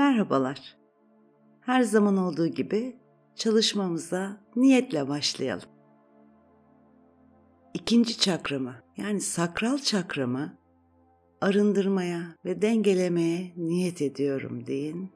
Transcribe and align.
Merhabalar. 0.00 0.78
Her 1.60 1.82
zaman 1.82 2.16
olduğu 2.16 2.46
gibi 2.46 2.96
çalışmamıza 3.34 4.40
niyetle 4.56 5.08
başlayalım. 5.08 5.68
İkinci 7.74 8.18
çakramı 8.18 8.74
yani 8.96 9.20
sakral 9.20 9.78
çakramı 9.78 10.58
arındırmaya 11.40 12.22
ve 12.44 12.62
dengelemeye 12.62 13.52
niyet 13.56 14.02
ediyorum 14.02 14.66
deyin. 14.66 15.10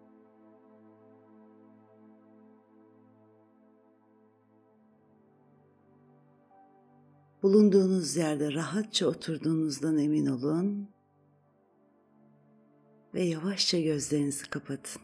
Bulunduğunuz 7.43 8.16
yerde 8.16 8.53
rahatça 8.53 9.07
oturduğunuzdan 9.07 9.98
emin 9.98 10.27
olun 10.27 10.93
ve 13.15 13.23
yavaşça 13.23 13.81
gözlerinizi 13.81 14.51
kapatın. 14.51 15.03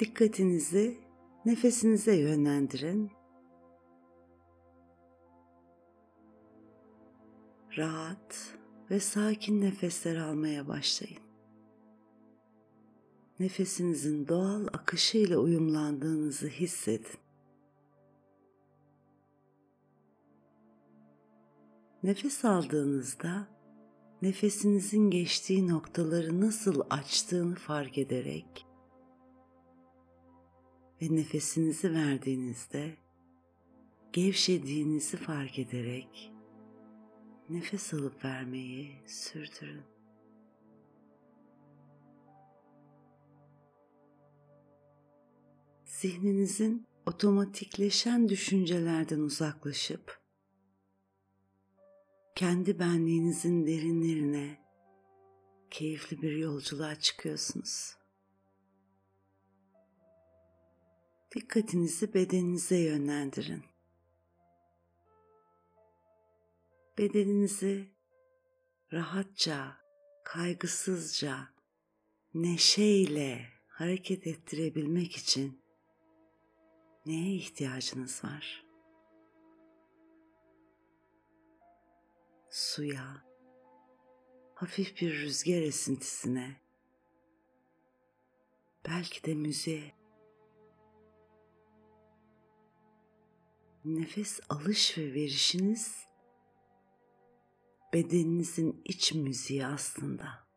Dikkatinizi 0.00 0.98
nefesinize 1.44 2.16
yönlendirin. 2.16 3.10
Rahat 7.76 8.56
ve 8.90 9.00
sakin 9.00 9.60
nefesler 9.60 10.16
almaya 10.16 10.68
başlayın. 10.68 11.22
Nefesinizin 13.40 14.28
doğal 14.28 14.66
akışıyla 14.66 15.38
uyumlandığınızı 15.38 16.48
hissedin. 16.48 17.20
Nefes 22.02 22.44
aldığınızda 22.44 23.59
nefesinizin 24.22 25.10
geçtiği 25.10 25.68
noktaları 25.68 26.40
nasıl 26.40 26.82
açtığını 26.90 27.54
fark 27.54 27.98
ederek 27.98 28.66
ve 31.02 31.16
nefesinizi 31.16 31.94
verdiğinizde 31.94 32.96
gevşediğinizi 34.12 35.16
fark 35.16 35.58
ederek 35.58 36.32
nefes 37.48 37.94
alıp 37.94 38.24
vermeyi 38.24 38.92
sürdürün. 39.06 39.82
Zihninizin 45.84 46.86
otomatikleşen 47.06 48.28
düşüncelerden 48.28 49.18
uzaklaşıp 49.18 50.19
kendi 52.40 52.78
benliğinizin 52.78 53.66
derinlerine 53.66 54.58
keyifli 55.70 56.22
bir 56.22 56.36
yolculuğa 56.36 56.94
çıkıyorsunuz. 56.94 57.96
Dikkatinizi 61.34 62.14
bedeninize 62.14 62.76
yönlendirin. 62.76 63.64
Bedeninizi 66.98 67.94
rahatça, 68.92 69.76
kaygısızca, 70.24 71.48
neşeyle 72.34 73.46
hareket 73.68 74.26
ettirebilmek 74.26 75.16
için 75.16 75.62
neye 77.06 77.34
ihtiyacınız 77.34 78.24
var? 78.24 78.69
Suya, 82.50 83.24
hafif 84.54 85.00
bir 85.00 85.20
rüzgar 85.20 85.62
esintisine, 85.62 86.60
belki 88.86 89.24
de 89.24 89.34
müziğe 89.34 89.94
nefes 93.84 94.40
alış 94.48 94.98
ve 94.98 95.14
verişiniz 95.14 96.06
bedeninizin 97.92 98.82
iç 98.84 99.12
müziği 99.12 99.66
aslında. 99.66 100.48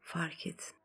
Fark 0.00 0.46
edin. 0.46 0.83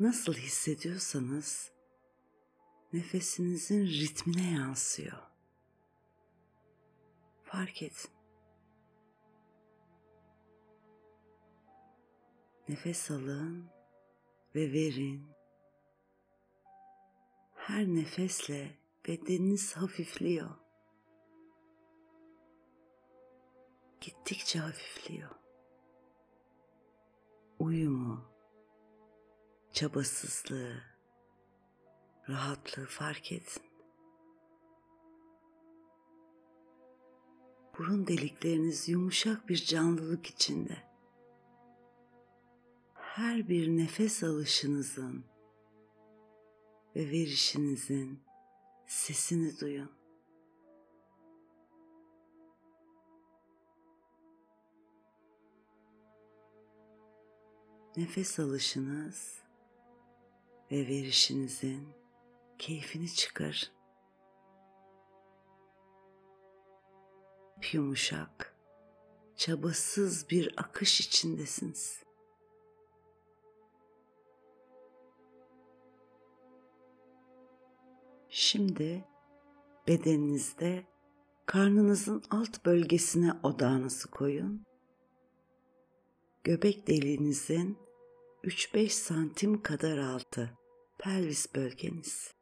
Nasıl 0.00 0.34
hissediyorsanız 0.34 1.72
nefesinizin 2.92 3.86
ritmine 3.86 4.50
yansıyor. 4.52 5.18
Fark 7.42 7.82
edin. 7.82 8.10
Nefes 12.68 13.10
alın 13.10 13.70
ve 14.54 14.72
verin. 14.72 15.26
Her 17.54 17.86
nefesle 17.86 18.78
bedeniniz 19.08 19.76
hafifliyor. 19.76 20.50
Gittikçe 24.00 24.58
hafifliyor. 24.58 25.30
Uyumu, 27.58 28.37
çabasızlığı, 29.78 30.82
rahatlığı 32.28 32.86
fark 32.86 33.32
edin. 33.32 33.62
Burun 37.78 38.06
delikleriniz 38.06 38.88
yumuşak 38.88 39.48
bir 39.48 39.56
canlılık 39.56 40.26
içinde 40.26 40.76
her 42.94 43.48
bir 43.48 43.68
nefes 43.68 44.24
alışınızın 44.24 45.24
ve 46.96 47.10
verişinizin 47.10 48.22
sesini 48.86 49.60
duyun. 49.60 49.90
Nefes 57.96 58.38
alışınız 58.38 59.47
ve 60.72 60.76
verişinizin 60.76 61.88
keyfini 62.58 63.14
çıkar. 63.14 63.72
Yumuşak, 67.72 68.56
çabasız 69.36 70.30
bir 70.30 70.54
akış 70.56 71.00
içindesiniz. 71.00 72.02
Şimdi 78.28 79.04
bedeninizde 79.88 80.86
karnınızın 81.46 82.22
alt 82.30 82.64
bölgesine 82.66 83.32
odağınızı 83.42 84.10
koyun. 84.10 84.66
Göbek 86.44 86.86
deliğinizin 86.86 87.78
3-5 88.44 88.88
santim 88.88 89.62
kadar 89.62 89.98
altı 89.98 90.57
pelvis 90.98 91.54
bölgeniz. 91.54 92.34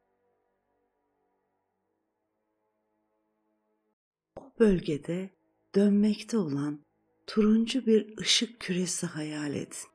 O 4.37 4.53
bölgede 4.59 5.31
dönmekte 5.75 6.39
olan 6.39 6.85
turuncu 7.27 7.87
bir 7.87 8.19
ışık 8.19 8.61
küresi 8.61 9.07
hayal 9.07 9.55
edin. 9.55 9.91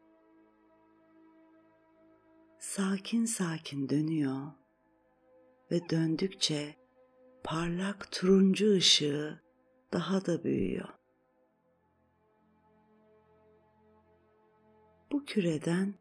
Sakin 2.59 3.25
sakin 3.25 3.89
dönüyor 3.89 4.51
ve 5.71 5.89
döndükçe 5.89 6.75
parlak 7.43 8.11
turuncu 8.11 8.73
ışığı 8.73 9.41
daha 9.93 10.25
da 10.25 10.43
büyüyor. 10.43 10.89
Bu 15.11 15.25
küreden 15.25 16.00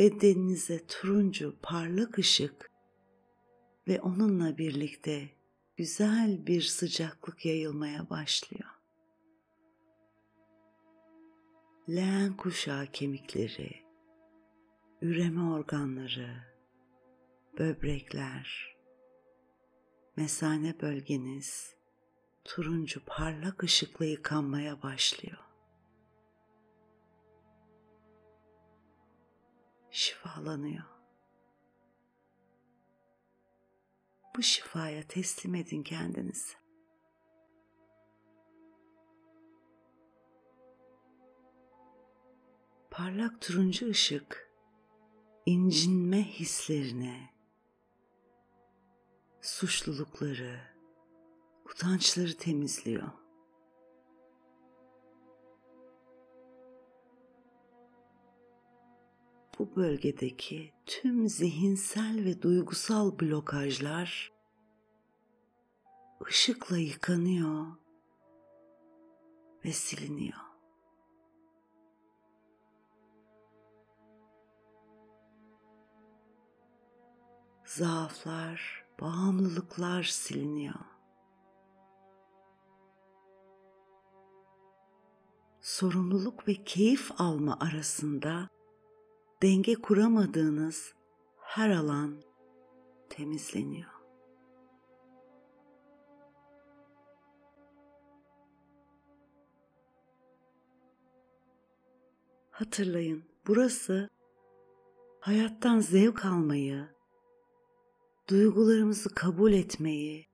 bedeninize 0.00 0.86
turuncu 0.86 1.56
parlak 1.62 2.18
ışık 2.18 2.70
ve 3.88 4.00
onunla 4.00 4.58
birlikte 4.58 5.30
güzel 5.76 6.46
bir 6.46 6.62
sıcaklık 6.62 7.46
yayılmaya 7.46 8.10
başlıyor. 8.10 8.70
Leğen 11.88 12.36
kuşağı 12.36 12.86
kemikleri, 12.86 13.70
üreme 15.02 15.42
organları, 15.42 16.30
böbrekler, 17.58 18.76
mesane 20.16 20.80
bölgeniz 20.80 21.74
turuncu 22.44 23.00
parlak 23.06 23.62
ışıkla 23.62 24.04
yıkanmaya 24.04 24.82
başlıyor. 24.82 25.49
Şifalanıyor. 30.00 30.84
Bu 34.36 34.42
şifaya 34.42 35.08
teslim 35.08 35.54
edin 35.54 35.82
kendinizi. 35.82 36.52
Parlak 42.90 43.40
turuncu 43.40 43.90
ışık 43.90 44.52
incinme 45.46 46.22
hislerine, 46.22 47.30
suçlulukları, 49.40 50.60
utançları 51.64 52.36
temizliyor. 52.36 53.19
Bu 59.60 59.76
bölgedeki 59.76 60.72
tüm 60.86 61.28
zihinsel 61.28 62.24
ve 62.24 62.42
duygusal 62.42 63.18
blokajlar 63.20 64.32
ışıkla 66.28 66.78
yıkanıyor 66.78 67.66
ve 69.64 69.72
siliniyor. 69.72 70.38
Zaaflar, 77.64 78.84
bağımlılıklar 79.00 80.02
siliniyor. 80.02 80.74
Sorumluluk 85.60 86.48
ve 86.48 86.54
keyif 86.64 87.20
alma 87.20 87.58
arasında 87.60 88.48
denge 89.42 89.74
kuramadığınız 89.74 90.94
her 91.40 91.70
alan 91.70 92.22
temizleniyor. 93.08 93.90
Hatırlayın, 102.50 103.24
burası 103.46 104.10
hayattan 105.20 105.80
zevk 105.80 106.24
almayı, 106.24 106.88
duygularımızı 108.28 109.14
kabul 109.14 109.52
etmeyi, 109.52 110.26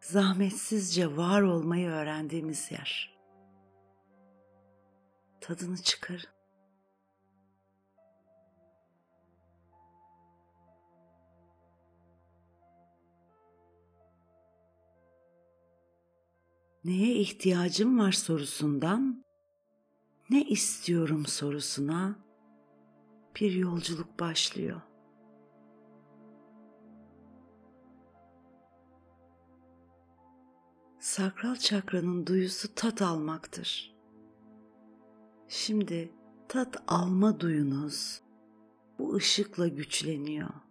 zahmetsizce 0.00 1.16
var 1.16 1.42
olmayı 1.42 1.88
öğrendiğimiz 1.88 2.70
yer. 2.70 3.18
Tadını 5.40 5.76
çıkarın. 5.76 6.33
Neye 16.84 17.14
ihtiyacım 17.14 17.98
var 17.98 18.12
sorusundan 18.12 19.24
ne 20.30 20.44
istiyorum 20.44 21.26
sorusuna 21.26 22.16
bir 23.40 23.52
yolculuk 23.52 24.20
başlıyor. 24.20 24.80
Sakral 30.98 31.56
çakranın 31.56 32.26
duyusu 32.26 32.74
tat 32.74 33.02
almaktır. 33.02 33.94
Şimdi 35.48 36.12
tat 36.48 36.76
alma 36.88 37.40
duyunuz 37.40 38.22
bu 38.98 39.14
ışıkla 39.14 39.68
güçleniyor. 39.68 40.63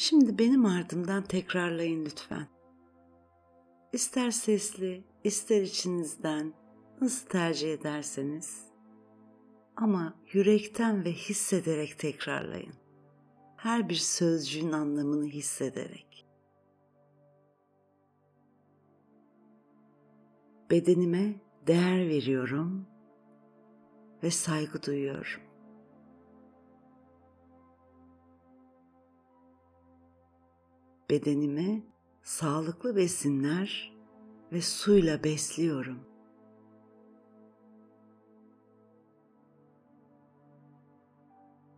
Şimdi 0.00 0.38
benim 0.38 0.66
ardımdan 0.66 1.22
tekrarlayın 1.22 2.04
lütfen. 2.04 2.46
İster 3.92 4.30
sesli, 4.30 5.04
ister 5.24 5.62
içinizden 5.62 6.54
nasıl 7.00 7.28
tercih 7.28 7.72
ederseniz 7.72 8.64
ama 9.76 10.14
yürekten 10.32 11.04
ve 11.04 11.12
hissederek 11.12 11.98
tekrarlayın. 11.98 12.74
Her 13.56 13.88
bir 13.88 13.94
sözcüğün 13.94 14.72
anlamını 14.72 15.26
hissederek. 15.26 16.26
Bedenime 20.70 21.34
değer 21.66 22.08
veriyorum 22.08 22.86
ve 24.22 24.30
saygı 24.30 24.82
duyuyorum. 24.82 25.47
Bedenimi 31.10 31.86
sağlıklı 32.22 32.96
besinler 32.96 33.96
ve 34.52 34.62
suyla 34.62 35.24
besliyorum. 35.24 36.00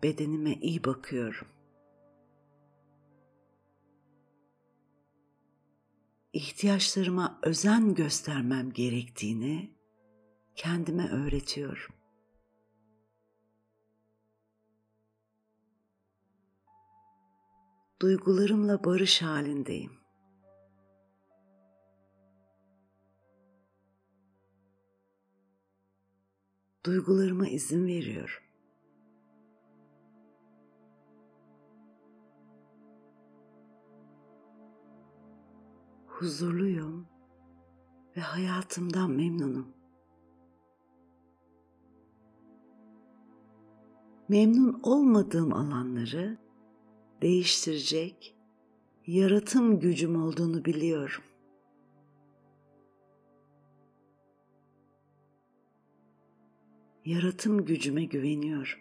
Bedenime 0.02 0.54
iyi 0.54 0.84
bakıyorum. 0.84 1.48
İhtiyaçlarıma 6.32 7.38
özen 7.42 7.94
göstermem 7.94 8.72
gerektiğini 8.72 9.70
kendime 10.54 11.08
öğretiyorum. 11.08 11.99
Duygularımla 18.00 18.84
barış 18.84 19.22
halindeyim. 19.22 19.92
Duygularıma 26.86 27.48
izin 27.48 27.86
veriyorum. 27.86 28.42
Huzurluyum 36.06 37.08
ve 38.16 38.20
hayatımdan 38.20 39.10
memnunum. 39.10 39.74
Memnun 44.28 44.80
olmadığım 44.82 45.52
alanları 45.52 46.49
değiştirecek 47.22 48.36
yaratım 49.06 49.80
gücüm 49.80 50.22
olduğunu 50.22 50.64
biliyorum. 50.64 51.22
Yaratım 57.04 57.64
gücüme 57.64 58.04
güveniyorum. 58.04 58.78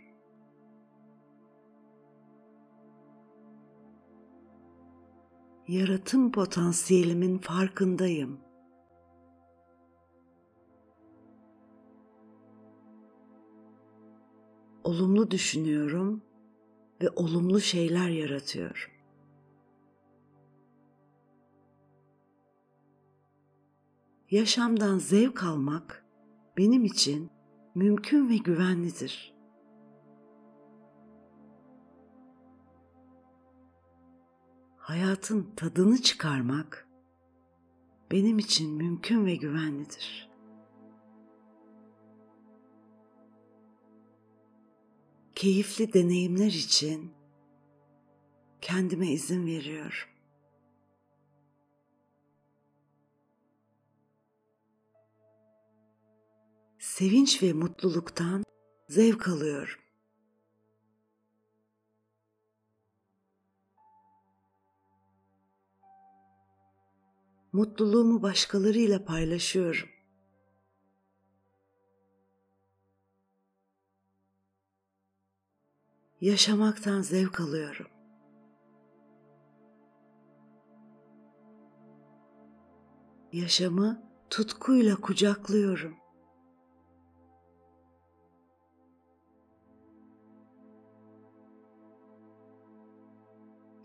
Yaratım 5.67 6.31
potansiyelimin 6.31 7.37
farkındayım. 7.37 8.39
Olumlu 14.83 15.31
düşünüyorum 15.31 16.28
ve 17.01 17.09
olumlu 17.09 17.61
şeyler 17.61 18.09
yaratıyor. 18.09 18.91
Yaşamdan 24.31 24.97
zevk 24.97 25.43
almak 25.43 26.05
benim 26.57 26.85
için 26.85 27.31
mümkün 27.75 28.29
ve 28.29 28.37
güvenlidir. 28.37 29.33
Hayatın 34.77 35.51
tadını 35.55 36.01
çıkarmak 36.01 36.87
benim 38.11 38.39
için 38.39 38.71
mümkün 38.71 39.25
ve 39.25 39.35
güvenlidir. 39.35 40.28
Keyifli 45.39 45.93
deneyimler 45.93 46.51
için 46.51 47.13
kendime 48.61 49.07
izin 49.11 49.47
veriyorum. 49.47 50.09
Sevinç 56.79 57.43
ve 57.43 57.53
mutluluktan 57.53 58.43
zevk 58.89 59.27
alıyorum. 59.27 59.79
mutluluğumu 67.53 68.21
başkalarıyla 68.21 69.05
paylaşıyorum. 69.05 69.98
Yaşamaktan 76.21 77.01
zevk 77.01 77.39
alıyorum. 77.39 77.87
Yaşamı 83.31 84.03
tutkuyla 84.29 84.95
kucaklıyorum. 84.95 85.95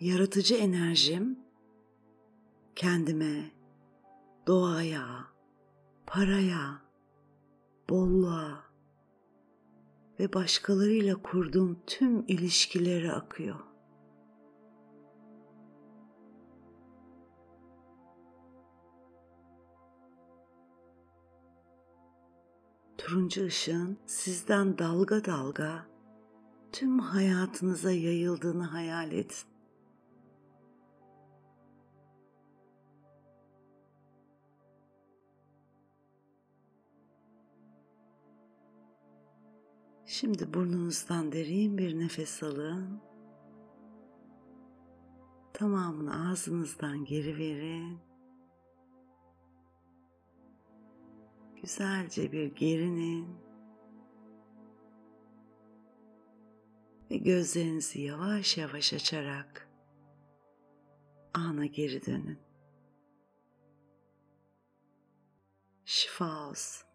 Yaratıcı 0.00 0.55
enerjim 0.55 1.38
kendime, 2.76 3.50
doğaya, 4.47 5.07
paraya, 6.07 6.83
bolluğa 7.91 8.74
ve 10.21 10.33
başkalarıyla 10.33 11.23
kurduğum 11.23 11.80
tüm 11.87 12.25
ilişkilere 12.28 13.12
akıyor. 13.12 13.56
Turuncu 22.99 23.44
ışığın 23.44 23.99
sizden 24.06 24.78
dalga 24.78 25.25
dalga 25.25 25.87
tüm 26.73 26.99
hayatınıza 26.99 27.90
yayıldığını 27.92 28.64
hayal 28.64 29.12
edin. 29.12 29.53
Şimdi 40.14 40.54
burnunuzdan 40.54 41.33
derin 41.33 41.78
bir 41.78 41.99
nefes 41.99 42.42
alın. 42.42 43.00
Tamamını 45.52 46.30
ağzınızdan 46.30 47.04
geri 47.04 47.38
verin. 47.38 48.00
Güzelce 51.62 52.33
bir 52.33 52.54
gerinin. 52.54 53.37
Ve 57.11 57.16
gözlerinizi 57.16 58.00
yavaş 58.00 58.59
yavaş 58.59 58.92
açarak 58.92 59.68
ana 61.35 61.66
geri 61.66 62.06
dönün. 62.06 62.38
Şifa 65.85 66.49
olsun. 66.49 66.94